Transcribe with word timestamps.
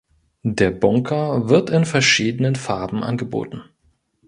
Der 0.41 0.71
Bunker 0.71 1.47
wird 1.47 1.69
in 1.69 1.85
verschiedenen 1.85 2.55
Farben 2.55 3.03
angeboten. 3.03 3.61